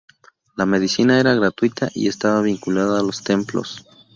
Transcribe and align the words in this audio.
La 0.57 0.65
medicina 0.65 1.19
era 1.19 1.35
gratuita 1.35 1.89
y 1.93 2.07
estaba 2.07 2.41
vinculada 2.41 2.99
a 2.99 3.03
los 3.03 3.23
templos. 3.23 3.85